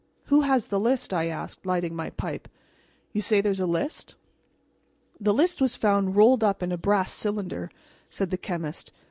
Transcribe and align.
"Who 0.33 0.41
has 0.41 0.65
the 0.65 0.79
list?" 0.79 1.13
I 1.13 1.27
asked, 1.27 1.63
lighting 1.63 1.95
my 1.95 2.09
pipe. 2.09 2.47
"You 3.13 3.21
say 3.21 3.39
there 3.39 3.51
is 3.51 3.59
a 3.59 3.67
list?" 3.67 4.15
"The 5.19 5.31
list 5.31 5.61
was 5.61 5.75
found 5.75 6.15
rolled 6.15 6.43
up 6.43 6.63
in 6.63 6.71
a 6.71 6.75
brass 6.79 7.11
cylinder," 7.11 7.69
said 8.09 8.31
the 8.31 8.37
chemist. 8.39 8.91